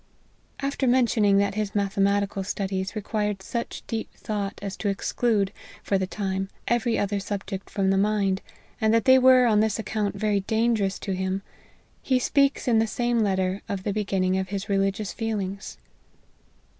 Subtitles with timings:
[0.61, 6.07] After mentioning that his mathematical studies required such deep thought as to exclude, for the
[6.07, 8.41] time, every other subject from the mind,
[8.81, 11.43] and that they were, on this account, very dangerous to him,
[12.01, 15.77] he speaks in the same letter of the beginning of his religious feelings.